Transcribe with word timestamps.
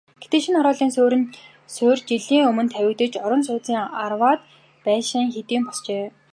Гэхдээ 0.19 0.41
шинэ 0.45 0.57
хорооллын 0.59 0.91
суурь 1.75 2.05
жилийн 2.09 2.47
өмнө 2.49 2.63
тавигдаж, 2.73 3.13
орон 3.25 3.41
сууцны 3.47 3.79
арваад 4.03 4.39
байшин 4.85 5.25
хэдийн 5.35 5.63
босжээ. 5.67 6.05